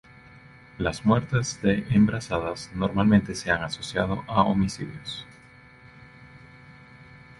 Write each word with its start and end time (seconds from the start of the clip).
Las 0.79 1.05
muertes 1.05 1.61
de 1.61 1.85
embarazadas 1.91 2.71
normalmente 2.73 3.35
se 3.35 3.51
han 3.51 3.61
asociado 3.63 4.23
a 4.27 4.41
homicidios. 4.41 5.27